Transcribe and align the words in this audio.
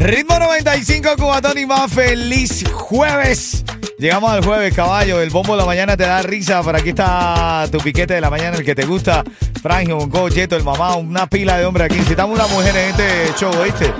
Ritmo 0.00 0.38
95 0.38 1.10
Cubatón 1.18 1.58
y 1.58 1.66
más 1.66 1.92
feliz 1.92 2.64
jueves. 2.72 3.62
Llegamos 3.98 4.30
al 4.30 4.42
jueves, 4.42 4.74
caballo. 4.74 5.20
El 5.20 5.28
bombo 5.28 5.52
de 5.52 5.58
la 5.58 5.66
mañana 5.66 5.94
te 5.94 6.04
da 6.04 6.22
risa. 6.22 6.62
Por 6.62 6.74
aquí 6.74 6.88
está 6.88 7.68
tu 7.70 7.76
piquete 7.76 8.14
de 8.14 8.20
la 8.22 8.30
mañana, 8.30 8.56
el 8.56 8.64
que 8.64 8.74
te 8.74 8.86
gusta. 8.86 9.22
Frangio, 9.60 9.98
Bonco, 9.98 10.30
Yeto, 10.30 10.56
el 10.56 10.64
mamá, 10.64 10.96
una 10.96 11.26
pila 11.26 11.58
de 11.58 11.66
hombres 11.66 11.84
aquí. 11.84 11.96
Necesitamos 11.96 12.34
una 12.34 12.48
mujer 12.48 12.74
en 12.74 12.88
este 12.88 13.38
show, 13.38 13.52
¿viste? 13.62 13.92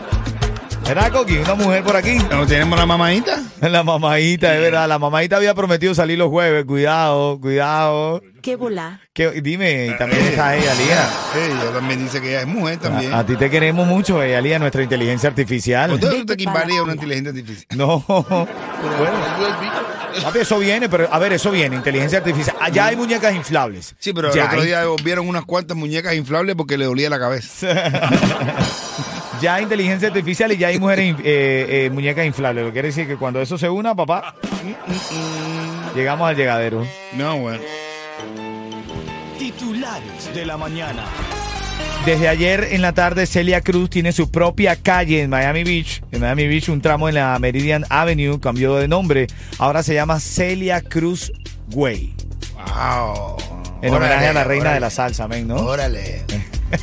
¿Verdad, 0.91 1.12
Coqui? 1.12 1.36
Una 1.36 1.55
mujer 1.55 1.84
por 1.84 1.94
aquí. 1.94 2.19
¿No 2.33 2.44
tenemos 2.48 2.77
la 2.77 2.84
mamadita? 2.84 3.41
La 3.60 3.84
mamadita, 3.84 4.56
es 4.56 4.60
verdad. 4.60 4.88
La 4.88 4.98
mamadita 4.98 5.36
había 5.36 5.55
prometido 5.55 5.94
salir 5.94 6.19
los 6.19 6.30
jueves. 6.30 6.64
Cuidado, 6.64 7.38
cuidado. 7.41 8.20
¿Qué 8.42 8.56
bola? 8.56 9.00
¿Qué- 9.12 9.41
dime, 9.41 9.86
y 9.86 9.97
también 9.98 10.20
está 10.22 10.56
ella, 10.56 10.74
Lía. 10.74 11.08
Ella 11.36 11.72
también 11.72 12.02
dice 12.02 12.20
que 12.20 12.30
ella 12.30 12.41
es 12.41 12.47
mujer 12.48 12.78
también. 12.78 13.12
A, 13.12 13.20
a 13.20 13.27
ti 13.27 13.36
te 13.36 13.48
queremos 13.48 13.86
mucho, 13.86 14.20
ella, 14.20 14.41
Lía, 14.41 14.58
nuestra 14.58 14.82
inteligencia 14.82 15.28
artificial. 15.28 15.92
¿Usted 15.92 16.27
para 16.27 16.42
invadía 16.42 16.82
una 16.82 16.94
inteligencia 16.94 17.30
artificial? 17.30 17.66
No. 17.78 18.04
Bueno, 18.08 19.14
papi, 20.25 20.38
eso 20.41 20.58
viene, 20.58 20.88
pero 20.88 21.06
a 21.12 21.19
ver, 21.20 21.34
eso 21.34 21.52
viene, 21.52 21.77
inteligencia 21.77 22.19
artificial. 22.19 22.56
Allá 22.60 22.86
hay 22.86 22.97
muñecas 22.97 23.32
inflables. 23.32 23.94
Sí, 24.00 24.12
pero 24.12 24.34
ya 24.34 24.42
el 24.42 24.48
otro 24.48 24.60
hay, 24.62 24.66
día 24.66 24.82
vieron 25.04 25.28
unas 25.28 25.44
cuantas 25.44 25.77
muñecas 25.77 26.14
inflables 26.16 26.56
porque 26.56 26.77
le 26.77 26.86
dolía 26.86 27.08
la 27.08 27.20
cabeza. 27.20 27.69
ya 29.41 29.55
hay 29.56 29.62
inteligencia 29.64 30.08
artificial 30.08 30.52
y 30.52 30.56
ya 30.58 30.69
hay 30.69 30.78
mujeres, 30.78 31.06
in- 31.08 31.16
eh, 31.24 31.66
eh, 31.86 31.91
muñecas 31.92 32.27
inflables. 32.27 32.62
Lo 32.64 32.69
que 32.70 32.72
quiere 32.75 32.88
decir 32.88 33.06
que 33.06 33.16
cuando 33.16 33.41
eso 33.41 33.56
se 33.59 33.69
una, 33.69 33.94
papá, 33.94 34.34
llegamos 35.94 36.28
al 36.28 36.37
llegadero. 36.37 36.87
No, 37.14 37.37
bueno. 37.38 37.60
Titulares 39.38 40.34
de 40.34 40.44
la 40.47 40.56
mañana. 40.56 41.04
Desde 42.04 42.28
ayer 42.28 42.69
en 42.72 42.81
la 42.82 42.92
tarde, 42.92 43.26
Celia 43.26 43.60
Cruz 43.60 43.91
tiene 43.91 44.12
su 44.12 44.31
propia 44.31 44.76
calle 44.76 45.22
en 45.22 45.31
Miami 45.31 45.64
Beach. 45.64 46.03
En 46.12 46.20
Miami 46.20 46.47
Beach, 46.48 46.69
un 46.70 46.81
tramo 46.81 47.09
en 47.09 47.14
la 47.16 47.38
Meridian 47.38 47.84
Avenue 47.91 48.41
cambió 48.41 48.76
de 48.76 48.88
nombre. 48.88 49.26
Ahora 49.59 49.82
se 49.82 49.93
llama 49.94 50.19
Celia 50.19 50.81
Cruz 50.81 51.31
Way. 51.72 52.14
Wow. 52.54 53.37
En 53.82 53.91
Órale, 53.94 53.97
homenaje 54.06 54.26
a 54.28 54.32
la 54.32 54.44
reina 54.44 54.60
órale. 54.62 54.75
de 54.75 54.81
la 54.81 54.91
salsa, 54.91 55.28
men, 55.28 55.48
¿no? 55.48 55.56
Órale. 55.56 56.22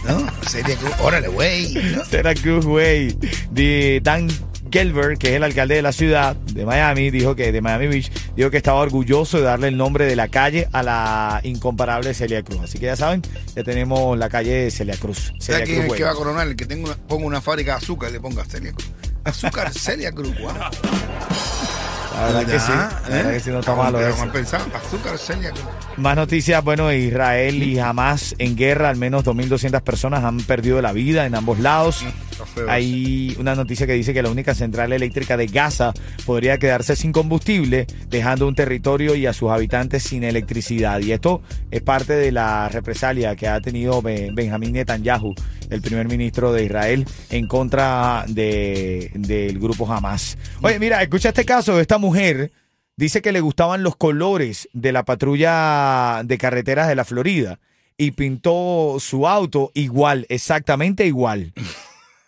¿No? 0.06 0.28
Sería 0.48 0.76
que. 0.76 0.86
Órale, 1.02 1.28
güey. 1.28 1.74
¿no? 1.96 2.04
Celia 2.06 2.34
Cruz 2.36 2.66
Way. 2.66 3.18
De 3.52 4.00
Dan 4.04 4.30
Gelber, 4.72 5.18
que 5.18 5.30
es 5.30 5.34
el 5.36 5.44
alcalde 5.44 5.76
de 5.76 5.82
la 5.82 5.92
ciudad 5.92 6.36
de 6.36 6.66
Miami, 6.66 7.10
dijo 7.10 7.36
que 7.36 7.52
de 7.52 7.62
Miami 7.62 7.88
Beach, 7.88 8.12
dijo 8.36 8.50
que 8.50 8.58
estaba 8.58 8.80
orgulloso 8.80 9.38
de 9.38 9.44
darle 9.44 9.70
el 9.70 9.78
nombre 9.78 10.06
de 10.06 10.16
la 10.16 10.28
calle 10.28 10.68
a 10.74 10.84
la 10.84 11.40
incomparable 11.44 12.14
Celia 12.14 12.44
Cruz. 12.44 12.62
Así 12.64 12.78
que 12.78 12.88
ya 12.88 12.96
saben, 12.96 13.22
ya 13.56 13.64
tenemos 13.64 14.18
la 14.18 14.30
calle 14.30 14.64
de 14.64 14.72
Celia 14.72 14.98
Cruz. 14.98 15.34
Celia 15.40 15.60
¿Sabes 15.60 15.70
quién 15.70 15.82
es 15.84 15.92
el 15.92 15.98
que 15.98 16.04
va 16.04 16.12
a 16.12 16.16
coronar? 16.16 16.48
El 16.48 16.56
que 16.56 16.66
tenga 16.66 16.86
una, 16.86 16.96
ponga 16.96 17.26
una 17.26 17.42
fábrica 17.42 17.72
de 17.72 17.78
azúcar 17.78 18.10
y 18.10 18.14
le 18.14 18.20
ponga 18.20 18.44
Celia 18.46 18.74
Cruz. 18.74 18.90
Azúcar 19.24 19.74
Celia 19.74 20.12
Cruz, 20.12 20.38
wow. 20.40 20.52
La 22.18 22.26
verdad 22.26 22.46
que 22.46 22.60
sí. 22.60 22.72
La 22.72 23.16
verdad 23.16 23.32
que 23.32 23.40
sí, 23.40 23.50
no 23.52 23.60
está 23.60 23.76
malo 23.76 24.00
eso. 24.00 24.24
Azúcar. 24.74 25.18
Más 25.98 26.16
noticias, 26.16 26.64
bueno, 26.64 26.92
Israel 26.92 27.62
y 27.62 27.78
Hamas 27.80 28.36
en 28.40 28.56
guerra, 28.56 28.90
al 28.90 28.98
menos 28.98 29.24
2.200 29.24 29.82
personas 29.82 30.24
han 30.24 30.38
perdido 30.40 30.82
la 30.82 30.94
vida 30.94 31.26
en 31.26 31.36
ambos 31.36 31.60
lados. 31.60 32.04
Hay 32.70 33.36
una 33.40 33.56
noticia 33.56 33.86
que 33.88 33.94
dice 33.94 34.14
que 34.14 34.22
la 34.22 34.30
única 34.30 34.54
central 34.56 34.94
eléctrica 34.94 35.38
de 35.38 35.48
Gaza 35.48 35.94
podría 36.26 36.58
quedarse 36.58 36.96
sin 36.96 37.12
combustible, 37.12 37.88
dejando 38.10 38.48
un 38.48 38.56
territorio 38.56 39.16
y 39.16 39.26
a 39.26 39.34
sus 39.34 39.50
habitantes 39.50 40.04
sin 40.04 40.24
electricidad. 40.24 41.00
Y 41.02 41.12
esto 41.12 41.42
es 41.72 41.82
parte 41.82 42.14
de 42.14 42.32
la 42.32 42.70
represalia 42.70 43.36
que 43.36 43.48
ha 43.48 43.60
tenido 43.62 44.02
Ben- 44.02 44.36
Benjamín 44.36 44.74
Netanyahu, 44.74 45.34
el 45.70 45.82
primer 45.82 46.08
ministro 46.08 46.54
de 46.54 46.66
Israel, 46.66 47.06
en 47.30 47.48
contra 47.48 48.26
de- 48.28 49.12
del 49.16 49.60
grupo 49.60 49.92
Hamas. 49.92 50.38
Oye, 50.62 50.80
mira, 50.80 51.02
escucha 51.02 51.30
este 51.30 51.46
caso. 51.46 51.80
Esta 51.80 51.98
mujer 51.98 52.52
dice 52.96 53.22
que 53.22 53.32
le 53.32 53.42
gustaban 53.42 53.84
los 53.84 53.96
colores 53.96 54.68
de 54.74 54.92
la 54.92 55.04
patrulla 55.06 56.22
de 56.26 56.38
carreteras 56.38 56.88
de 56.88 56.96
la 56.96 57.06
Florida 57.06 57.60
y 57.98 58.12
pintó 58.12 58.98
su 59.00 59.28
auto 59.28 59.72
igual, 59.74 60.26
exactamente 60.30 61.06
igual. 61.06 61.54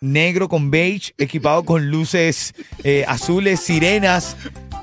Negro 0.04 0.48
con 0.48 0.70
beige, 0.70 1.12
equipado 1.18 1.62
con 1.62 1.90
luces 1.90 2.54
eh, 2.84 3.04
azules, 3.06 3.60
sirenas. 3.60 4.34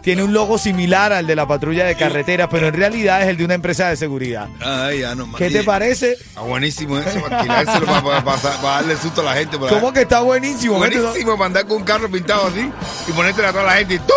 Tiene 0.03 0.21
un 0.21 0.31
logo 0.31 0.59
similar 0.59 1.11
al 1.11 1.25
de 1.25 1.35
la 1.35 1.47
patrulla 1.47 1.85
de 1.85 1.95
carreteras, 1.95 2.49
pero 2.51 2.67
en 2.67 2.75
realidad 2.75 3.23
es 3.23 3.29
el 3.29 3.35
de 3.37 3.45
una 3.45 3.55
empresa 3.55 3.89
de 3.89 3.95
seguridad. 3.97 4.47
Ay, 4.59 4.99
ya 4.99 5.15
no 5.15 5.33
¿Qué 5.33 5.49
te 5.49 5.63
parece? 5.63 6.11
Está 6.11 6.41
buenísimo 6.41 6.99
eso, 6.99 7.19
para 7.19 7.39
alquilárselo, 7.39 7.87
para, 7.87 8.01
para- 8.03 8.23
para- 8.23 8.61
para 8.61 8.73
darle 8.75 8.95
susto 8.95 9.21
a 9.21 9.23
la 9.23 9.33
gente. 9.33 9.57
Para, 9.57 9.71
¿Cómo 9.71 9.91
que 9.91 10.01
está 10.01 10.19
buenísimo? 10.21 10.75
Buenísimo 10.77 11.31
para 11.35 11.45
andar 11.47 11.65
con 11.65 11.77
un 11.77 11.83
carro 11.83 12.07
pintado 12.11 12.45
así 12.49 12.71
y 13.07 13.11
ponértelo 13.11 13.47
a 13.47 13.51
toda 13.53 13.63
la 13.63 13.73
gente 13.73 13.95
y 13.95 13.97
¡tú! 13.97 14.13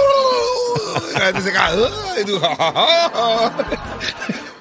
La 1.15 1.21
gente 1.27 1.41
se 1.41 1.53
cae. 1.53 1.77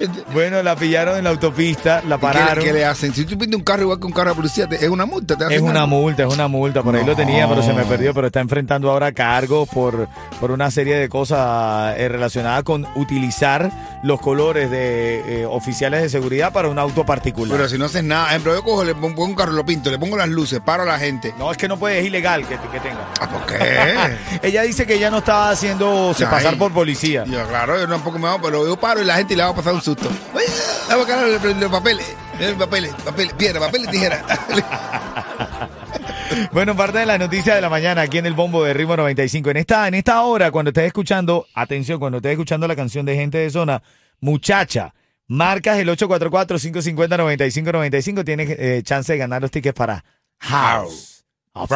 Y 0.00 0.32
Bueno, 0.32 0.62
la 0.62 0.74
pillaron 0.76 1.18
en 1.18 1.24
la 1.24 1.30
autopista, 1.30 2.02
la 2.08 2.16
¿Qué, 2.16 2.22
pararon. 2.22 2.64
qué 2.64 2.72
le 2.72 2.84
hacen? 2.86 3.12
Si 3.14 3.24
tú 3.26 3.36
pintas 3.36 3.58
un 3.58 3.64
carro 3.64 3.82
igual 3.82 4.00
que 4.00 4.06
un 4.06 4.12
carro 4.12 4.30
de 4.30 4.36
policía, 4.36 4.66
te- 4.66 4.76
es 4.76 4.88
una 4.88 5.04
multa. 5.04 5.36
Te 5.36 5.44
hacen 5.44 5.56
Es 5.56 5.62
una 5.62 5.82
algo? 5.82 5.96
multa, 5.98 6.22
es 6.24 6.32
una 6.32 6.48
multa. 6.48 6.82
Por 6.82 6.96
ahí 6.96 7.04
lo 7.04 7.14
tenía, 7.14 7.46
pero 7.48 7.62
se 7.62 7.72
me 7.74 7.84
perdió. 7.84 8.14
Pero 8.14 8.26
está 8.28 8.40
enfrentando 8.40 8.90
ahora 8.90 9.12
cargos 9.12 9.68
por, 9.68 10.08
por 10.40 10.50
una 10.50 10.70
serie 10.70 10.96
de 10.96 11.08
cosas 11.10 11.94
eh, 11.98 12.08
relacionadas 12.08 12.62
con 12.62 12.86
utilizar 12.96 13.70
los 14.02 14.20
colores 14.20 14.70
de 14.70 15.42
eh, 15.42 15.46
oficiales 15.46 16.00
de 16.02 16.08
seguridad 16.08 16.52
para 16.52 16.68
un 16.68 16.78
auto 16.78 17.04
particular. 17.04 17.54
Pero 17.56 17.68
si 17.68 17.76
no 17.76 17.84
haces 17.84 18.02
nada, 18.02 18.24
por 18.24 18.30
ejemplo, 18.30 18.54
yo 18.54 18.62
cojo, 18.64 18.84
le 18.84 18.94
pongo 18.94 19.24
un 19.24 19.34
carro, 19.34 19.52
lo 19.52 19.66
pinto, 19.66 19.90
le 19.90 19.98
pongo 19.98 20.16
las 20.16 20.28
luces, 20.28 20.60
paro 20.60 20.84
a 20.84 20.86
la 20.86 20.98
gente. 20.98 21.34
no, 21.38 21.50
es 21.52 21.58
que 21.58 21.68
no 21.68 21.78
puede, 21.78 21.98
es 21.98 22.06
ilegal 22.06 22.46
que, 22.48 22.56
que 22.56 22.80
tenga. 22.80 23.06
Ah, 23.20 23.28
¿Por 23.28 23.44
qué? 23.46 23.58
Ella 24.48 24.62
dice 24.62 24.86
que 24.86 24.94
ella 24.94 25.10
no 25.10 25.18
estaba 25.18 25.50
haciéndose 25.50 26.22
Ya, 26.24 26.30
pasar 26.30 26.56
por 26.56 26.72
policía. 26.72 27.24
Yo, 27.26 27.46
claro, 27.48 27.78
yo 27.78 27.86
tampoco 27.86 28.18
me 28.18 28.28
hago, 28.28 28.40
pero 28.40 28.66
yo 28.66 28.76
paro 28.78 29.02
y 29.02 29.04
la 29.04 29.16
gente 29.16 29.36
le 29.36 29.42
va 29.42 29.50
a 29.50 29.54
pasar 29.54 29.74
un 29.74 29.82
susto. 29.94 30.08
Vamos 30.88 31.08
a 31.10 31.26
los, 31.26 31.42
los 31.56 31.70
papeles, 31.70 32.06
papeles, 32.58 32.92
papeles, 33.04 33.32
piedra, 33.34 33.60
papel 33.60 33.84
y 33.84 33.88
tijera. 33.88 34.24
Bueno, 36.52 36.76
parte 36.76 36.98
de 36.98 37.06
la 37.06 37.18
noticia 37.18 37.56
de 37.56 37.60
la 37.60 37.68
mañana 37.68 38.02
aquí 38.02 38.18
en 38.18 38.26
el 38.26 38.34
bombo 38.34 38.62
de 38.62 38.72
Ritmo 38.72 38.96
95. 38.96 39.50
En 39.50 39.56
esta, 39.56 39.88
en 39.88 39.94
esta 39.94 40.22
hora, 40.22 40.52
cuando 40.52 40.68
estés 40.70 40.86
escuchando, 40.86 41.44
atención, 41.54 41.98
cuando 41.98 42.18
estés 42.18 42.30
escuchando 42.32 42.68
la 42.68 42.76
canción 42.76 43.04
de 43.04 43.16
gente 43.16 43.38
de 43.38 43.50
zona, 43.50 43.82
muchacha, 44.20 44.94
marcas 45.26 45.78
el 45.78 45.88
844-550-9595, 45.88 48.24
tienes 48.24 48.48
eh, 48.50 48.80
chance 48.84 49.12
de 49.12 49.18
ganar 49.18 49.42
los 49.42 49.50
tickets 49.50 49.74
para 49.76 50.04
House. 50.38 51.24
of- 51.52 51.68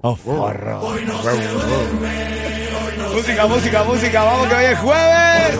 of 0.00 0.26
Horror. 0.26 0.80
Música, 3.14 3.46
música, 3.46 3.84
música, 3.84 4.22
vamos 4.24 4.48
que 4.48 4.54
hoy 4.54 4.64
es 4.64 4.78
jueves. 4.78 5.58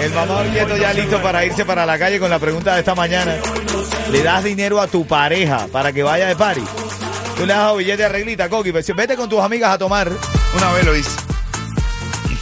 El 0.00 0.12
mamá 0.12 0.42
Nieto 0.44 0.76
ya 0.76 0.92
listo 0.92 1.20
para 1.22 1.44
irse 1.44 1.64
para 1.64 1.84
la 1.84 1.98
calle 1.98 2.18
con 2.18 2.30
la 2.30 2.38
pregunta 2.38 2.74
de 2.74 2.80
esta 2.80 2.94
mañana. 2.94 3.34
¿Le 4.10 4.22
das 4.22 4.42
dinero 4.44 4.80
a 4.80 4.86
tu 4.86 5.06
pareja 5.06 5.66
para 5.70 5.92
que 5.92 6.02
vaya 6.02 6.26
de 6.28 6.36
party? 6.36 6.62
Tú 7.36 7.44
le 7.46 7.52
has 7.52 7.58
dado 7.58 7.76
billete 7.76 8.02
de 8.04 8.08
reglita, 8.08 8.48
Coqui. 8.48 8.72
pues, 8.72 8.86
Vete 8.94 9.16
con 9.16 9.28
tus 9.28 9.40
amigas 9.40 9.72
a 9.74 9.78
tomar 9.78 10.10
Una 10.56 10.72
vez 10.72 10.84
lo 10.84 10.96
hice. 10.96 11.10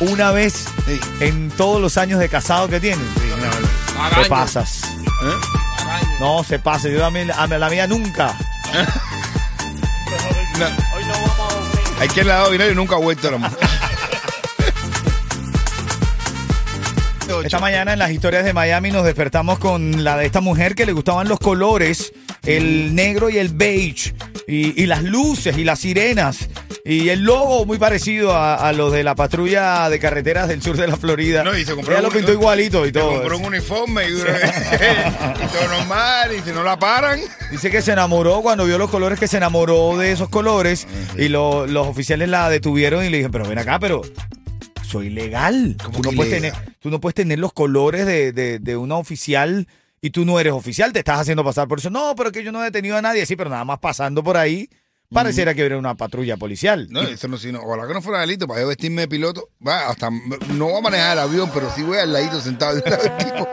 una 0.01 0.31
vez 0.33 0.67
Sí. 0.87 1.01
en 1.21 1.51
todos 1.51 1.81
los 1.81 1.97
años 1.97 2.21
de 2.21 2.29
casado 2.29 2.69
que 2.69 2.79
tienen. 2.79 3.05
Sí, 3.17 3.31
una 3.37 4.11
vez. 4.11 4.23
Te 4.25 4.29
pasas. 4.29 4.83
¿Eh? 4.85 6.21
No, 6.21 6.45
se 6.45 6.59
pasa. 6.59 6.89
Yo 6.89 7.01
también, 7.01 7.31
a 7.33 7.47
la 7.47 7.71
mía 7.71 7.87
nunca. 7.87 8.35
No. 10.59 10.67
Hay 12.01 12.07
quien 12.09 12.27
le 12.29 12.33
ha 12.33 12.37
dado 12.37 12.51
dinero 12.53 12.71
y 12.71 12.75
nunca 12.77 12.95
ha 12.95 12.99
vuelto 12.99 13.27
a 13.27 13.31
la 13.33 13.39
mujer. 13.39 13.59
Esta 17.43 17.59
mañana 17.59 17.93
en 17.95 17.99
las 17.99 18.11
historias 18.11 18.45
de 18.45 18.53
Miami 18.53 18.91
nos 18.91 19.05
despertamos 19.05 19.59
con 19.59 20.05
la 20.05 20.17
de 20.17 20.27
esta 20.27 20.41
mujer 20.41 20.75
que 20.75 20.87
le 20.87 20.93
gustaban 20.93 21.29
los 21.29 21.39
colores, 21.39 22.13
el 22.45 22.95
negro 22.95 23.31
y 23.31 23.39
el 23.39 23.49
beige, 23.49 24.15
y, 24.47 24.81
y 24.83 24.87
las 24.87 25.03
luces 25.03 25.57
y 25.59 25.65
las 25.65 25.81
sirenas. 25.81 26.49
Y 26.87 27.09
el 27.09 27.21
logo 27.23 27.65
muy 27.65 27.79
parecido 27.79 28.33
a, 28.35 28.57
a 28.57 28.73
los 28.75 28.93
de 28.93 29.03
la 29.05 29.15
patrulla 29.15 29.89
de 29.89 29.99
carreteras 29.99 30.49
del 30.49 30.61
sur 30.61 30.77
de 30.77 30.87
la 30.87 30.99
Florida. 30.99 31.43
No, 31.43 31.57
y 31.57 31.65
se 31.65 31.75
compró 31.75 31.95
Ella 31.95 32.03
lo 32.03 32.09
un- 32.09 32.15
pintó 32.15 32.33
igualito 32.33 32.83
y 32.85 32.89
Se 32.89 32.93
todo. 32.93 33.15
compró 33.15 33.39
un 33.39 33.45
uniforme 33.47 34.05
y, 34.07 34.13
y 34.13 35.47
todo 35.47 35.69
normal. 35.79 36.31
Y 36.39 36.43
si 36.43 36.51
no 36.55 36.63
la 36.63 36.79
paran, 36.79 37.21
Dice 37.51 37.71
que 37.71 37.81
se 37.81 37.93
enamoró 37.93 38.43
cuando 38.43 38.67
vio 38.67 38.77
los 38.79 38.91
colores, 38.91 39.19
que 39.19 39.29
se 39.29 39.39
enamoró 39.39 39.97
de 39.97 40.13
esos 40.13 40.29
colores. 40.29 40.87
Y 41.17 41.29
lo- 41.29 41.67
los 41.67 41.87
oficiales 41.87 42.29
la 42.29 42.51
detuvieron 42.51 43.03
y 43.05 43.09
le 43.09 43.17
dijeron, 43.19 43.33
pero 43.33 43.49
ven 43.49 43.59
acá, 43.59 43.79
pero 43.79 44.03
soy 44.95 45.11
legal. 45.11 45.77
¿Cómo 45.83 46.01
Tú 46.01 46.03
no, 46.03 46.13
ilegal? 46.25 46.31
tener, 46.53 46.55
tú 46.79 46.91
no 46.91 47.01
puedes 47.01 47.15
tener 47.15 47.39
los 47.39 47.53
colores 47.53 48.07
de, 48.07 48.33
de- 48.33 48.59
de 48.61 48.77
una 48.77 48.97
oficial 48.97 49.67
y 50.01 50.11
tú 50.11 50.25
no 50.25 50.39
eres 50.39 50.53
oficial, 50.53 50.93
te 50.93 51.01
estás 51.01 51.19
haciendo 51.21 51.43
pasar 51.45 51.67
por 51.67 51.79
eso. 51.81 51.91
No, 51.91 52.15
pero 52.17 52.31
que 52.31 52.45
yo 52.45 52.53
no 52.53 52.61
he 52.61 52.65
detenido 52.67 52.97
a 52.97 53.03
nadie, 53.03 53.27
sí, 53.27 53.35
pero 53.37 53.51
nada 53.51 53.65
más 53.65 53.79
pasando 53.81 54.23
por 54.23 54.37
ahí, 54.37 54.69
pareciera 55.13 55.55
que 55.55 55.63
era 55.65 55.79
una 55.79 55.95
patrulla 55.97 56.37
policial. 56.37 56.87
no, 56.91 57.03
eso 57.03 57.27
no, 57.29 57.37
sino, 57.39 57.61
ojalá 57.63 57.87
que 57.89 57.95
no 57.95 58.03
fuera 58.03 58.21
delito 58.21 58.47
para 58.47 58.61
yo 58.61 58.69
vestirme 58.69 59.03
de 59.03 59.09
piloto. 59.09 59.49
Va, 59.67 59.89
hasta 59.89 60.11
no 60.11 60.67
voy 60.67 60.79
a 60.79 60.81
manejar 60.81 61.13
el 61.15 61.19
avión, 61.25 61.51
pero 61.55 61.71
sí 61.75 61.83
voy 61.83 61.99
al 61.99 62.13
ladito 62.13 62.41
sentado 62.41 62.75
del 62.77 62.85
lado 62.91 63.03
del 63.03 63.17
tipo. 63.17 63.49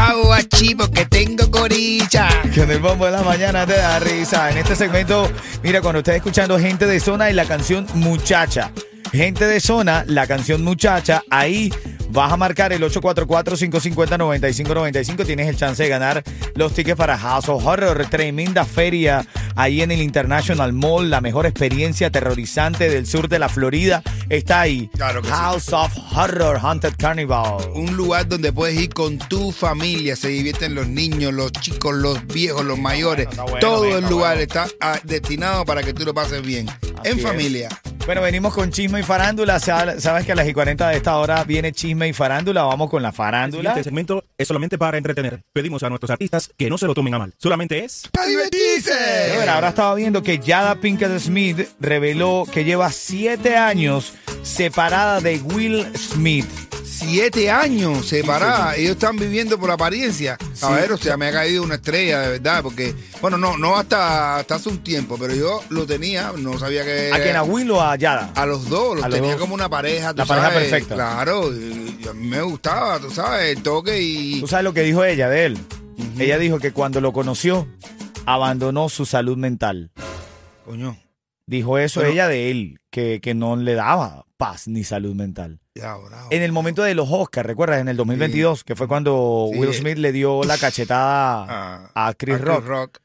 Agua 0.00 0.40
chivo 0.48 0.90
que 0.90 1.04
tengo 1.04 1.50
coricha. 1.50 2.30
Que 2.54 2.62
en 2.62 2.70
el 2.70 2.78
bombo 2.78 3.04
de 3.04 3.10
la 3.12 3.20
mañana 3.22 3.66
te 3.66 3.76
da 3.76 3.98
risa. 3.98 4.50
En 4.50 4.56
este 4.56 4.74
segmento, 4.74 5.30
mira, 5.62 5.82
cuando 5.82 5.98
estés 5.98 6.16
escuchando 6.16 6.58
Gente 6.58 6.86
de 6.86 6.98
Zona 7.00 7.30
y 7.30 7.34
la 7.34 7.44
canción 7.44 7.86
Muchacha. 7.94 8.72
Gente 9.12 9.46
de 9.46 9.60
Zona, 9.60 10.04
la 10.06 10.26
canción 10.26 10.64
Muchacha, 10.64 11.22
ahí 11.28 11.70
vas 12.08 12.32
a 12.32 12.38
marcar 12.38 12.72
el 12.72 12.82
844-550-9595. 12.82 15.26
Tienes 15.26 15.48
el 15.48 15.56
chance 15.56 15.82
de 15.82 15.90
ganar 15.90 16.22
los 16.54 16.72
tickets 16.72 16.96
para 16.96 17.18
House 17.18 17.50
of 17.50 17.66
Horror. 17.66 18.06
Tremenda 18.06 18.64
feria 18.64 19.26
ahí 19.56 19.82
en 19.82 19.90
el 19.90 20.00
International 20.00 20.72
Mall. 20.72 21.10
La 21.10 21.20
mejor 21.20 21.46
experiencia 21.46 22.08
aterrorizante 22.08 22.88
del 22.88 23.06
sur 23.06 23.28
de 23.28 23.38
la 23.38 23.48
Florida 23.48 24.02
está 24.28 24.60
ahí. 24.60 24.90
Claro 24.94 25.22
que 25.22 25.28
sí. 25.28 25.34
House 25.34 25.72
of 25.72 25.92
Horror 26.14 26.58
Haunted 26.62 26.94
Carnival. 26.96 27.70
Un 27.74 27.96
lugar 27.96 28.28
donde 28.28 28.52
puedes 28.52 28.78
ir 28.78 28.92
con 28.92 29.18
tu 29.18 29.52
familia, 29.52 30.16
se 30.16 30.28
divierten 30.28 30.74
los 30.74 30.88
niños, 30.88 31.32
los 31.32 31.52
chicos, 31.52 31.94
los 31.94 32.26
viejos, 32.26 32.64
los 32.64 32.78
mayores. 32.78 33.28
Bueno, 33.36 33.58
Todo 33.60 33.98
el 33.98 34.08
lugar 34.08 34.36
bueno. 34.36 34.42
está 34.42 34.68
ah, 34.80 34.98
destinado 35.04 35.64
para 35.64 35.82
que 35.82 35.92
tú 35.92 36.04
lo 36.04 36.14
pases 36.14 36.42
bien. 36.42 36.68
en 37.04 37.18
es. 37.18 37.89
Bueno, 38.06 38.22
venimos 38.22 38.52
con 38.54 38.72
chisme 38.72 39.00
y 39.00 39.02
farándula. 39.04 39.60
Sa- 39.60 40.00
Sabes 40.00 40.26
que 40.26 40.32
a 40.32 40.34
las 40.34 40.48
y 40.48 40.52
40 40.52 40.88
de 40.88 40.96
esta 40.96 41.16
hora 41.16 41.44
viene 41.44 41.70
chisme 41.72 42.08
y 42.08 42.12
farándula. 42.12 42.64
Vamos 42.64 42.90
con 42.90 43.02
la 43.02 43.12
farándula. 43.12 43.70
siguiente 43.70 43.84
segmento 43.84 44.24
es 44.36 44.48
solamente 44.48 44.78
para 44.78 44.98
entretener. 44.98 45.42
Pedimos 45.52 45.82
a 45.84 45.88
nuestros 45.88 46.10
artistas 46.10 46.50
que 46.56 46.68
no 46.68 46.76
se 46.76 46.86
lo 46.86 46.94
tomen 46.94 47.14
a 47.14 47.18
mal. 47.20 47.34
Solamente 47.38 47.84
es... 47.84 48.08
¡Para 48.10 48.26
divertirse! 48.26 48.92
A 49.34 49.38
ver, 49.38 49.48
ahora 49.48 49.68
estaba 49.68 49.94
viendo 49.94 50.22
que 50.24 50.38
Yada 50.40 50.74
Pinkett 50.76 51.18
Smith 51.20 51.68
reveló 51.78 52.46
que 52.52 52.64
lleva 52.64 52.90
siete 52.90 53.56
años 53.56 54.14
separada 54.42 55.20
de 55.20 55.38
Will 55.38 55.86
Smith. 55.96 56.46
Siete 56.90 57.50
años 57.50 58.06
separadas. 58.08 58.76
Ellos 58.76 58.92
están 58.92 59.16
viviendo 59.16 59.58
por 59.58 59.70
apariencia. 59.70 60.34
A 60.34 60.54
Sí. 60.68 60.74
ver, 60.74 60.92
o 60.92 60.96
sea, 60.98 61.16
me 61.16 61.28
ha 61.28 61.32
caído 61.32 61.62
una 61.62 61.76
estrella, 61.76 62.20
de 62.20 62.28
verdad, 62.32 62.62
porque, 62.62 62.94
bueno, 63.22 63.38
no, 63.38 63.56
no 63.56 63.76
hasta, 63.76 64.38
hasta 64.38 64.56
hace 64.56 64.68
un 64.68 64.78
tiempo, 64.82 65.16
pero 65.18 65.34
yo 65.34 65.62
lo 65.70 65.86
tenía, 65.86 66.32
no 66.36 66.58
sabía 66.58 66.84
que. 66.84 67.10
¿A 67.12 67.22
quién? 67.22 67.36
¿A 67.36 67.42
Will 67.44 67.70
o 67.70 67.80
a 67.80 67.94
Yada? 67.96 68.32
A 68.34 68.44
los 68.44 68.68
dos, 68.68 68.96
los 68.96 69.04
A 69.04 69.08
tenía 69.08 69.36
como 69.36 69.54
una 69.54 69.68
pareja, 69.68 70.10
tú 70.12 70.18
La 70.18 70.26
pareja 70.26 70.48
sabes, 70.50 70.68
perfecta. 70.68 70.94
Claro, 70.96 71.52
y- 71.54 72.06
a 72.08 72.12
mí 72.12 72.26
me 72.26 72.42
gustaba, 72.42 72.98
tú 72.98 73.10
sabes, 73.10 73.56
el 73.56 73.62
toque 73.62 74.00
y. 74.02 74.40
¿Tú 74.40 74.48
sabes 74.48 74.64
lo 74.64 74.74
que 74.74 74.82
dijo 74.82 75.04
ella 75.04 75.28
de 75.28 75.46
él? 75.46 75.58
Ella 76.18 76.38
dijo 76.38 76.58
que 76.58 76.72
cuando 76.72 77.00
lo 77.00 77.12
conoció, 77.12 77.68
abandonó 78.26 78.88
su 78.88 79.06
salud 79.06 79.36
mental. 79.36 79.90
Coño, 80.64 80.98
Dijo 81.46 81.78
eso 81.78 81.98
Pero- 82.00 82.12
ella 82.12 82.28
de 82.28 82.50
él, 82.52 82.78
que, 82.90 83.20
que 83.20 83.34
no 83.34 83.56
le 83.56 83.74
daba 83.74 84.24
paz 84.36 84.68
ni 84.68 84.84
salud 84.84 85.16
mental. 85.16 85.58
En 86.30 86.42
el 86.42 86.52
momento 86.52 86.82
de 86.82 86.94
los 86.94 87.08
Oscars, 87.10 87.46
¿recuerdas? 87.46 87.80
En 87.80 87.88
el 87.88 87.96
2022, 87.96 88.64
que 88.64 88.76
fue 88.76 88.86
cuando 88.88 89.48
Sí. 89.52 89.58
Will 89.58 89.74
Smith 89.74 89.98
le 89.98 90.12
dio 90.12 90.42
la 90.44 90.58
cachetada 90.58 91.46
Ah, 91.94 92.08
a 92.08 92.14
Chris 92.14 92.40
Rock. 92.40 92.98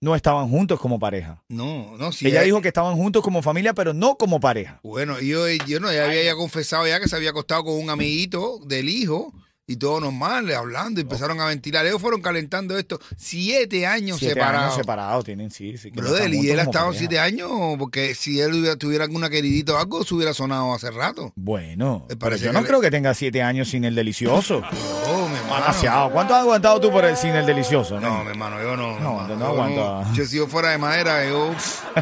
No 0.00 0.16
estaban 0.16 0.48
juntos 0.48 0.80
como 0.80 0.98
pareja. 0.98 1.44
No, 1.48 1.96
no, 1.96 2.10
sí. 2.10 2.26
Ella 2.26 2.42
dijo 2.42 2.60
que 2.60 2.66
estaban 2.68 2.96
juntos 2.96 3.22
como 3.22 3.40
familia, 3.40 3.72
pero 3.72 3.94
no 3.94 4.16
como 4.16 4.40
pareja. 4.40 4.80
Bueno, 4.82 5.20
yo, 5.20 5.46
yo 5.48 5.78
no, 5.78 5.92
ya 5.92 6.06
había 6.06 6.24
ya 6.24 6.34
confesado 6.34 6.88
ya 6.88 6.98
que 6.98 7.06
se 7.08 7.14
había 7.14 7.30
acostado 7.30 7.62
con 7.64 7.74
un 7.74 7.88
amiguito 7.88 8.58
del 8.66 8.88
hijo 8.88 9.32
y 9.72 9.76
todo 9.76 10.00
normal, 10.00 10.52
hablando, 10.54 11.00
y 11.00 11.02
empezaron 11.02 11.40
a 11.40 11.46
ventilar. 11.46 11.84
Ellos 11.86 12.00
fueron 12.00 12.20
calentando 12.20 12.78
esto. 12.78 13.00
Siete 13.16 13.86
años 13.86 14.18
Siete 14.18 14.34
separados. 14.34 14.62
años 14.64 14.74
separados 14.76 15.24
tienen, 15.24 15.50
sí. 15.50 15.76
sí 15.78 15.90
Brother, 15.90 16.32
y 16.32 16.50
él 16.50 16.60
ha 16.60 16.64
estado 16.64 16.92
siete 16.92 17.18
años, 17.18 17.50
porque 17.78 18.14
si 18.14 18.40
él 18.40 18.52
hubiera, 18.54 18.76
tuviera 18.76 19.04
alguna 19.04 19.28
queridita 19.30 19.74
o 19.74 19.78
algo, 19.78 20.04
se 20.04 20.14
hubiera 20.14 20.32
sonado 20.34 20.72
hace 20.74 20.90
rato. 20.90 21.32
Bueno, 21.36 22.06
pero 22.20 22.36
yo 22.36 22.48
que 22.48 22.52
no 22.52 22.60
le- 22.62 22.66
creo 22.66 22.80
que 22.80 22.90
tenga 22.90 23.14
siete 23.14 23.42
años 23.42 23.68
sin 23.68 23.84
el 23.84 23.94
delicioso. 23.94 24.62
No, 25.12 25.28
mi 25.28 25.36
hermano. 25.36 25.56
Demasiado. 25.66 26.10
¿Cuánto 26.10 26.34
has 26.34 26.40
aguantado 26.40 26.80
tú 26.80 26.90
por 26.90 27.04
el 27.04 27.16
sin 27.18 27.30
el 27.30 27.44
delicioso? 27.44 28.00
No, 28.00 28.24
mi 28.24 28.30
hermano, 28.30 28.62
yo 28.62 28.76
no. 28.76 28.98
No, 28.98 29.26
no 29.28 29.38
yo 29.38 29.46
aguanta. 29.46 30.12
Yo 30.14 30.24
si 30.24 30.36
yo 30.38 30.46
fuera 30.46 30.70
de 30.70 30.78
madera, 30.78 31.28
yo 31.28 31.54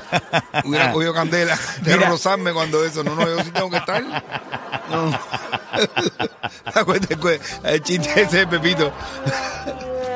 hubiera 0.64 0.92
cogido 0.92 1.12
candela 1.12 1.58
de 1.82 1.96
Mira. 1.96 2.08
rozarme 2.08 2.52
cuando 2.52 2.84
eso. 2.84 3.02
No, 3.02 3.14
no, 3.16 3.22
yo 3.26 3.42
sí 3.42 3.50
tengo 3.50 3.68
que 3.68 3.78
estar. 3.78 4.02
No. 4.90 5.10
¿Te 6.74 6.80
acuerdas 6.80 7.08
el, 7.64 7.82
chiste 7.82 8.22
ese 8.22 8.38
de 8.38 8.46
Pepito? 8.46 8.92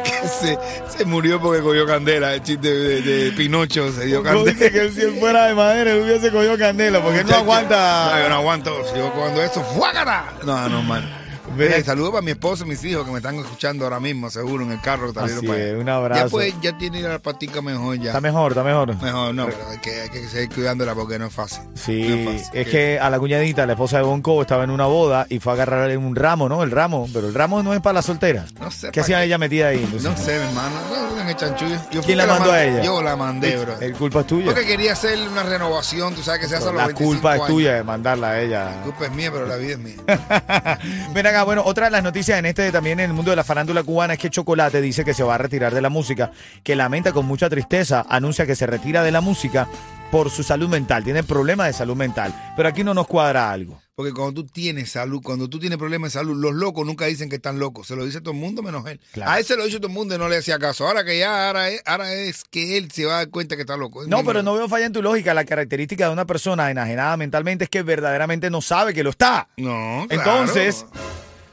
Que 0.04 0.28
se, 0.28 0.58
se 0.88 1.04
murió 1.04 1.40
porque 1.40 1.62
cogió 1.62 1.86
candela. 1.86 2.34
El 2.34 2.42
chiste 2.42 2.68
de, 2.72 3.02
de 3.02 3.32
Pinocho 3.32 3.90
se 3.92 4.06
dio 4.06 4.22
¿Cómo 4.22 4.44
dice 4.44 4.70
candela. 4.70 4.88
que 4.88 4.92
si 4.92 5.00
él 5.02 5.16
fuera 5.20 5.46
de 5.46 5.54
madera 5.54 5.92
él 5.92 6.02
hubiese 6.02 6.30
cogido 6.30 6.58
candela? 6.58 7.00
Porque 7.02 7.20
él 7.20 7.26
no 7.26 7.30
No, 7.32 7.36
yo 7.36 7.42
aguanta. 7.42 8.28
no 8.28 8.34
aguanto. 8.34 8.96
Yo 8.96 9.12
cuando 9.12 9.42
eso, 9.42 9.62
¡fuácata! 9.62 10.24
No, 10.44 10.68
no, 10.68 10.82
man. 10.82 11.23
Eh, 11.58 11.82
saludos 11.84 12.10
para 12.12 12.22
mi 12.22 12.32
esposo 12.32 12.64
y 12.64 12.68
mis 12.68 12.84
hijos 12.84 13.04
que 13.04 13.10
me 13.10 13.18
están 13.18 13.36
escuchando 13.36 13.84
ahora 13.84 14.00
mismo, 14.00 14.30
seguro, 14.30 14.64
en 14.64 14.72
el 14.72 14.80
carro. 14.80 15.12
Así 15.16 15.46
para 15.46 15.58
es, 15.62 15.78
un 15.78 15.88
abrazo. 15.88 16.24
Ya, 16.24 16.30
pues, 16.30 16.54
ya 16.60 16.76
tiene 16.78 17.00
la 17.02 17.18
patica 17.18 17.60
mejor 17.62 17.96
ya. 17.98 18.06
Está 18.10 18.20
mejor, 18.20 18.52
está 18.52 18.64
mejor. 18.64 19.00
Mejor, 19.00 19.34
no, 19.34 19.46
pero 19.46 19.68
hay 19.70 19.78
que, 19.78 20.00
hay 20.02 20.08
que 20.08 20.28
seguir 20.28 20.48
cuidándola 20.54 20.94
porque 20.94 21.18
no 21.18 21.26
es 21.26 21.32
fácil. 21.32 21.62
Sí, 21.74 22.06
No 22.08 22.14
es 22.14 22.42
fácil. 22.42 22.60
es 22.60 22.68
que 22.68 22.98
a 22.98 23.10
la 23.10 23.18
cuñadita, 23.18 23.66
la 23.66 23.72
esposa 23.72 23.98
de 23.98 24.02
Bonco, 24.04 24.40
estaba 24.42 24.64
en 24.64 24.70
una 24.70 24.86
boda 24.86 25.26
y 25.28 25.38
fue 25.40 25.52
a 25.52 25.54
agarrarle 25.54 25.96
un 25.96 26.16
ramo, 26.16 26.48
¿no? 26.48 26.62
El 26.62 26.70
ramo, 26.70 27.08
pero 27.12 27.28
el 27.28 27.34
ramo 27.34 27.62
no 27.62 27.74
es 27.74 27.80
para 27.80 27.94
la 27.94 28.02
soltera. 28.02 28.46
No 28.60 28.70
sé. 28.70 28.90
¿Qué 28.90 29.00
hacía 29.00 29.22
ella 29.24 29.38
metida 29.38 29.68
ahí? 29.68 29.78
entonces? 29.82 30.10
No 30.10 30.16
sé, 30.16 30.38
mi 30.38 30.46
hermano. 30.46 31.03
Chanchullo. 31.36 31.76
Yo 31.90 32.02
¿Quién 32.02 32.18
la 32.18 32.26
mandó 32.26 32.50
a 32.50 32.54
mandé. 32.56 32.68
ella? 32.68 32.82
Yo 32.82 33.02
la 33.02 33.16
mandé, 33.16 33.56
bro. 33.56 33.80
El 33.80 33.92
culpa 33.94 34.20
es 34.20 34.26
tuya. 34.26 34.46
Porque 34.46 34.66
quería 34.66 34.92
hacer 34.92 35.18
una 35.28 35.42
renovación, 35.42 36.14
tú 36.14 36.22
sabes 36.22 36.40
que 36.40 36.48
se 36.48 36.56
hace 36.56 36.64
a 36.64 36.72
los 36.72 36.76
La 36.76 36.86
25 36.86 37.12
culpa 37.12 37.36
es 37.36 37.46
tuya 37.46 37.74
de 37.74 37.84
mandarla 37.84 38.30
a 38.30 38.40
ella. 38.40 38.64
La 38.76 38.82
culpa 38.82 39.04
es 39.06 39.12
mía, 39.12 39.30
pero 39.32 39.46
la 39.46 39.56
vida 39.56 39.72
es 39.72 39.78
mía. 39.78 39.96
Ven 41.14 41.26
acá, 41.26 41.44
bueno, 41.44 41.62
otra 41.64 41.86
de 41.86 41.90
las 41.92 42.02
noticias 42.02 42.38
en 42.38 42.46
este 42.46 42.70
también 42.72 43.00
en 43.00 43.10
el 43.10 43.14
mundo 43.14 43.30
de 43.30 43.36
la 43.36 43.44
farándula 43.44 43.82
cubana 43.82 44.14
es 44.14 44.18
que 44.18 44.30
Chocolate 44.30 44.80
dice 44.80 45.04
que 45.04 45.14
se 45.14 45.22
va 45.22 45.34
a 45.34 45.38
retirar 45.38 45.74
de 45.74 45.80
la 45.80 45.88
música, 45.88 46.30
que 46.62 46.76
lamenta 46.76 47.12
con 47.12 47.26
mucha 47.26 47.48
tristeza, 47.48 48.04
anuncia 48.08 48.46
que 48.46 48.56
se 48.56 48.66
retira 48.66 49.02
de 49.02 49.10
la 49.10 49.20
música 49.20 49.68
por 50.10 50.30
su 50.30 50.42
salud 50.42 50.68
mental, 50.68 51.02
tiene 51.04 51.22
problemas 51.24 51.66
de 51.66 51.72
salud 51.72 51.96
mental. 51.96 52.32
Pero 52.56 52.68
aquí 52.68 52.84
no 52.84 52.94
nos 52.94 53.06
cuadra 53.06 53.50
algo. 53.50 53.80
Porque 53.96 54.12
cuando 54.12 54.42
tú 54.42 54.48
tienes 54.48 54.90
salud, 54.90 55.20
cuando 55.22 55.48
tú 55.48 55.60
tienes 55.60 55.78
problemas 55.78 56.12
de 56.12 56.18
salud, 56.18 56.34
los 56.36 56.52
locos 56.52 56.84
nunca 56.84 57.04
dicen 57.06 57.28
que 57.28 57.36
están 57.36 57.60
locos. 57.60 57.86
Se 57.86 57.94
lo 57.94 58.04
dice 58.04 58.20
todo 58.20 58.32
el 58.32 58.40
mundo 58.40 58.60
menos 58.60 58.84
él. 58.88 58.98
Claro. 59.12 59.30
A 59.30 59.38
él 59.38 59.44
se 59.44 59.56
lo 59.56 59.64
dice 59.64 59.76
todo 59.78 59.86
el 59.86 59.92
mundo 59.92 60.16
y 60.16 60.18
no 60.18 60.28
le 60.28 60.36
hacía 60.38 60.58
caso. 60.58 60.84
Ahora 60.88 61.04
que 61.04 61.16
ya, 61.16 61.46
ahora 61.46 61.68
es, 61.70 61.80
ahora 61.86 62.12
es 62.12 62.42
que 62.50 62.76
él 62.76 62.90
se 62.90 63.04
va 63.04 63.14
a 63.14 63.16
dar 63.18 63.28
cuenta 63.30 63.54
que 63.54 63.60
está 63.62 63.76
loco. 63.76 64.02
Es 64.02 64.08
No, 64.08 64.24
pero 64.24 64.42
no 64.42 64.54
veo 64.54 64.68
falla 64.68 64.86
en 64.86 64.92
tu 64.92 65.00
lógica. 65.00 65.32
La 65.32 65.44
característica 65.44 66.06
de 66.08 66.12
una 66.12 66.24
persona 66.24 66.68
enajenada 66.72 67.16
mentalmente 67.16 67.64
es 67.64 67.70
que 67.70 67.82
verdaderamente 67.82 68.50
no 68.50 68.60
sabe 68.60 68.92
que 68.94 69.04
lo 69.04 69.10
está. 69.10 69.46
No, 69.58 70.06
claro. 70.08 70.22
Entonces, 70.40 70.86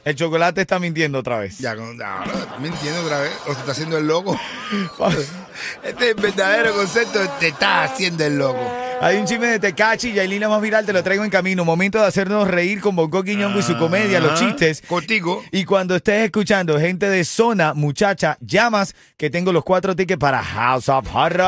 el 0.04 0.16
chocolate 0.16 0.62
está 0.62 0.80
mintiendo 0.80 1.20
otra 1.20 1.38
vez. 1.38 1.58
Ya, 1.58 1.76
con- 1.76 2.02
ahora 2.02 2.24
está 2.32 2.58
mintiendo 2.58 3.02
otra 3.04 3.20
vez. 3.20 3.32
O 3.46 3.52
se 3.54 3.60
está 3.60 3.70
haciendo 3.70 3.98
el 3.98 4.06
loco. 4.08 4.36
Este 5.84 6.10
es 6.10 6.16
el 6.16 6.20
verdadero 6.20 6.74
concepto. 6.74 7.20
Te 7.38 7.48
está 7.48 7.84
haciendo 7.84 8.24
el 8.24 8.36
loco. 8.36 8.81
Hay 9.02 9.16
un 9.16 9.26
chisme 9.26 9.48
de 9.48 9.58
Tecachi 9.58 10.10
y 10.10 10.12
Yailin 10.14 10.40
la 10.40 10.48
más 10.48 10.62
viral, 10.62 10.86
te 10.86 10.92
lo 10.92 11.02
traigo 11.02 11.24
en 11.24 11.30
camino. 11.30 11.64
Momento 11.64 11.98
de 11.98 12.06
hacernos 12.06 12.46
reír 12.46 12.80
con 12.80 12.94
Bonco 12.94 13.24
Quiñongo 13.24 13.58
y 13.58 13.62
su 13.62 13.76
comedia, 13.76 14.20
los 14.20 14.38
chistes. 14.38 14.80
Contigo. 14.86 15.42
Y 15.50 15.64
cuando 15.64 15.96
estés 15.96 16.24
escuchando 16.24 16.78
gente 16.78 17.08
de 17.10 17.24
zona, 17.24 17.74
muchacha, 17.74 18.38
llamas 18.40 18.94
que 19.16 19.28
tengo 19.28 19.52
los 19.52 19.64
cuatro 19.64 19.96
tickets 19.96 20.20
para 20.20 20.40
House 20.42 20.88
of 20.88 21.04
Horror. 21.12 21.44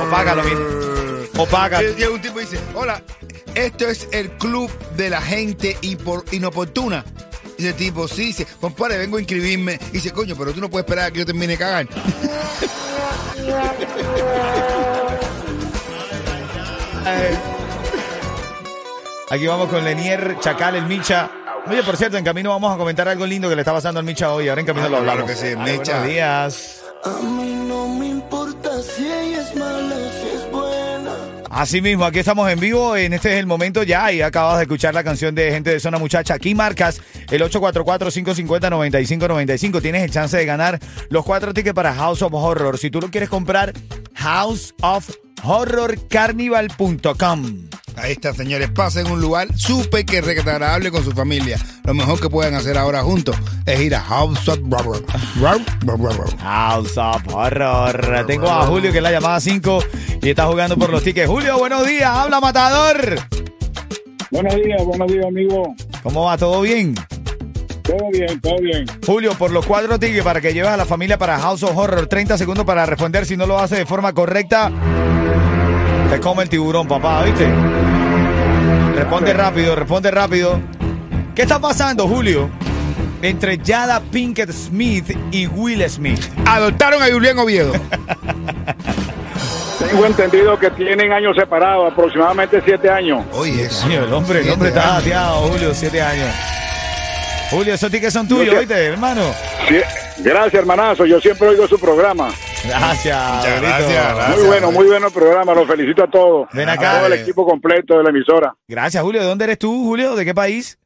O 0.00 0.10
págalo, 0.10 0.44
mira. 0.44 0.58
O 1.38 1.46
paga. 1.46 1.82
Y- 1.82 2.00
y 2.00 2.04
un 2.04 2.20
tipo 2.20 2.38
dice, 2.38 2.56
hola, 2.74 3.02
esto 3.56 3.88
es 3.88 4.06
el 4.12 4.30
club 4.38 4.70
de 4.96 5.10
la 5.10 5.20
gente 5.20 5.76
inoportuna. 6.30 7.04
Dice 7.58 7.70
el 7.70 7.74
tipo, 7.74 8.06
sí, 8.06 8.26
dice, 8.26 8.46
compadre, 8.60 8.98
vengo 8.98 9.16
a 9.16 9.20
inscribirme. 9.20 9.80
Dice, 9.90 10.12
coño, 10.12 10.36
pero 10.36 10.52
tú 10.52 10.60
no 10.60 10.70
puedes 10.70 10.84
esperar 10.84 11.06
a 11.06 11.10
que 11.10 11.18
yo 11.18 11.26
termine 11.26 11.48
de 11.48 11.56
cagar. 11.58 11.88
Aquí 19.30 19.46
vamos 19.46 19.68
con 19.68 19.84
Lenier, 19.84 20.36
Chacal, 20.40 20.74
el 20.76 20.86
Micha. 20.86 21.30
Oye, 21.66 21.82
por 21.82 21.96
cierto, 21.96 22.16
en 22.18 22.24
camino 22.24 22.50
vamos 22.50 22.72
a 22.74 22.78
comentar 22.78 23.08
algo 23.08 23.26
lindo 23.26 23.48
que 23.48 23.54
le 23.56 23.62
está 23.62 23.72
pasando 23.72 23.98
al 24.00 24.06
Micha 24.06 24.30
hoy. 24.32 24.48
Ahora 24.48 24.60
en 24.60 24.66
camino 24.66 24.86
Ah, 24.86 24.90
lo 24.90 24.98
claro 25.02 25.22
hablamos. 25.22 25.30
que 25.30 25.36
sí, 25.36 25.56
Micha. 25.56 25.92
Buenos 26.00 26.06
días. 26.08 26.82
A 27.04 27.10
mí 27.22 27.54
no 27.66 27.88
me 27.88 28.06
importa 28.08 28.70
si 28.82 29.06
ella 29.06 29.40
es 29.42 29.56
mala 29.56 29.96
o 29.96 30.10
si 30.20 30.28
es 30.36 30.50
buena. 30.52 31.10
Así 31.50 31.80
mismo, 31.80 32.04
aquí 32.04 32.18
estamos 32.20 32.48
en 32.50 32.60
vivo. 32.60 32.96
En 32.96 33.12
este 33.12 33.32
es 33.34 33.38
el 33.40 33.46
momento 33.46 33.82
ya. 33.82 34.12
Y 34.12 34.20
acabas 34.22 34.58
de 34.58 34.62
escuchar 34.64 34.94
la 34.94 35.02
canción 35.04 35.34
de 35.34 35.50
Gente 35.50 35.70
de 35.70 35.80
Zona 35.80 35.98
Muchacha. 35.98 36.34
Aquí 36.34 36.54
marcas 36.54 37.00
el 37.30 37.42
844-550-9595. 37.42 39.80
Tienes 39.82 40.02
el 40.02 40.10
chance 40.10 40.36
de 40.36 40.44
ganar 40.46 40.78
los 41.08 41.24
cuatro 41.24 41.52
tickets 41.54 41.74
para 41.74 41.94
House 41.94 42.22
of 42.22 42.32
Horror. 42.34 42.78
Si 42.78 42.90
tú 42.90 43.00
lo 43.00 43.10
quieres 43.10 43.28
comprar, 43.30 43.72
houseofhorrorcarnival.com. 45.44 47.68
Ahí 47.96 48.12
está, 48.12 48.32
señores. 48.34 48.70
Pasen 48.70 49.10
un 49.10 49.20
lugar 49.20 49.48
súper 49.56 50.04
que 50.04 50.18
agradable 50.18 50.90
con 50.90 51.04
su 51.04 51.12
familia. 51.12 51.58
Lo 51.84 51.94
mejor 51.94 52.20
que 52.20 52.28
pueden 52.28 52.54
hacer 52.54 52.76
ahora 52.76 53.02
juntos 53.02 53.36
es 53.66 53.80
ir 53.80 53.94
a 53.94 54.00
House 54.00 54.48
of 54.48 54.58
Horror. 54.70 55.04
House 56.38 56.96
of 56.96 57.22
Horror. 57.32 58.26
Tengo 58.26 58.48
a 58.48 58.66
Julio 58.66 58.90
que 58.90 58.98
es 58.98 59.02
la 59.02 59.12
llamada 59.12 59.38
5 59.38 59.84
y 60.22 60.30
está 60.30 60.46
jugando 60.46 60.76
por 60.76 60.90
los 60.90 61.04
tickets. 61.04 61.28
Julio, 61.28 61.56
buenos 61.58 61.86
días. 61.86 62.10
Habla, 62.10 62.40
matador. 62.40 63.20
Buenos 64.30 64.54
días, 64.56 64.84
buenos 64.84 65.12
días, 65.12 65.26
amigo. 65.26 65.74
¿Cómo 66.02 66.24
va? 66.24 66.36
¿Todo 66.36 66.62
bien? 66.62 66.96
Todo 67.84 68.10
bien, 68.10 68.40
todo 68.40 68.58
bien. 68.60 68.86
Julio, 69.06 69.34
por 69.34 69.52
los 69.52 69.66
cuatro 69.66 69.98
tickets 69.98 70.24
para 70.24 70.40
que 70.40 70.54
lleves 70.54 70.70
a 70.70 70.76
la 70.76 70.86
familia 70.86 71.18
para 71.18 71.38
House 71.38 71.62
of 71.62 71.76
Horror. 71.76 72.06
30 72.06 72.38
segundos 72.38 72.64
para 72.64 72.86
responder. 72.86 73.26
Si 73.26 73.36
no 73.36 73.46
lo 73.46 73.58
hace 73.58 73.76
de 73.76 73.86
forma 73.86 74.12
correcta, 74.12 74.72
te 76.14 76.20
come 76.20 76.44
el 76.44 76.48
tiburón, 76.48 76.86
papá, 76.86 77.24
¿viste? 77.24 77.44
Responde 78.94 79.32
rápido, 79.32 79.74
responde 79.74 80.12
rápido. 80.12 80.60
¿Qué 81.34 81.42
está 81.42 81.58
pasando, 81.58 82.06
Julio? 82.06 82.48
Entre 83.20 83.58
Jada 83.58 84.00
Pinkett 84.00 84.52
Smith 84.52 85.10
y 85.32 85.48
Will 85.48 85.82
Smith. 85.90 86.20
Adoptaron 86.46 87.02
a 87.02 87.06
Julián 87.10 87.36
Oviedo. 87.38 87.72
Tengo 89.90 90.06
entendido 90.06 90.56
que 90.56 90.70
tienen 90.70 91.12
años 91.12 91.34
separados, 91.36 91.92
aproximadamente 91.92 92.62
siete 92.64 92.88
años. 92.88 93.24
Oye, 93.32 93.68
el 93.90 94.12
hombre, 94.12 94.42
el 94.42 94.50
hombre 94.50 94.68
está 94.68 94.92
dateado, 94.92 95.48
Julio, 95.48 95.74
siete 95.74 96.00
años. 96.00 96.28
Julio, 97.50 97.74
esos 97.74 97.90
tickets 97.90 98.12
son 98.12 98.28
tuyos, 98.28 98.56
¿viste, 98.56 98.84
hermano? 98.84 99.22
Sí, 99.66 99.80
gracias, 100.18 100.54
hermanazo. 100.54 101.06
Yo 101.06 101.20
siempre 101.20 101.48
oigo 101.48 101.66
su 101.66 101.76
programa. 101.76 102.28
Gracias, 102.66 103.44
gracias, 103.44 103.62
gracias. 103.62 104.36
Muy 104.36 104.46
bueno, 104.46 104.70
muy 104.72 104.86
bueno 104.86 105.06
el 105.08 105.12
programa. 105.12 105.54
Los 105.54 105.66
felicito 105.68 106.04
a 106.04 106.10
todos. 106.10 106.48
Ven 106.52 106.68
A 106.68 106.72
acá. 106.72 106.96
todo 106.98 107.06
el 107.06 107.12
equipo 107.14 107.46
completo 107.46 107.98
de 107.98 108.04
la 108.04 108.10
emisora. 108.10 108.54
Gracias, 108.68 109.02
Julio. 109.02 109.20
¿De 109.20 109.26
dónde 109.26 109.44
eres 109.44 109.58
tú, 109.58 109.84
Julio? 109.84 110.14
¿De 110.14 110.24
qué 110.24 110.34
país? 110.34 110.78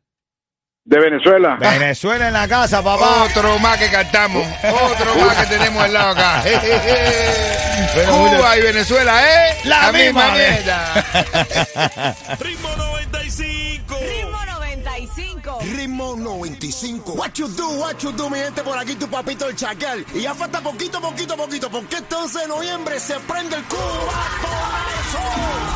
De 0.85 0.99
Venezuela. 0.99 1.57
Venezuela 1.61 2.29
en 2.29 2.33
la 2.33 2.49
casa, 2.49 2.83
papá. 2.83 3.25
Otro 3.25 3.59
más 3.59 3.77
que 3.77 3.91
cantamos. 3.91 4.47
Otro 4.65 5.15
más 5.17 5.37
que 5.37 5.57
tenemos 5.57 5.83
al 5.85 5.93
lado 5.93 6.09
acá. 6.13 6.43
Cuba 8.11 8.57
y 8.57 8.63
Venezuela, 8.63 9.23
¿eh? 9.23 9.57
La 9.65 9.93
misma 9.93 10.31
mierda. 10.33 12.15
Ritmo 15.57 16.17
95. 16.17 17.17
What 17.17 17.39
you 17.39 17.49
do, 17.49 17.69
what 17.81 18.03
you 18.03 18.13
do, 18.13 18.29
mi 18.29 18.39
gente, 18.39 18.63
por 18.63 18.77
aquí 18.77 18.95
tu 18.95 19.09
papito 19.09 19.49
el 19.49 19.57
chacal. 19.57 20.05
Y 20.15 20.21
ya 20.23 20.35
falta 20.35 20.61
poquito, 20.61 21.01
poquito, 21.01 21.37
poquito, 21.37 21.71
porque 21.71 21.97
este 21.97 22.15
11 22.15 22.39
de 22.41 22.49
noviembre 22.49 23.01
se 23.01 23.19
prende 23.21 23.57
el 23.57 23.65
Cuba. 23.65 23.79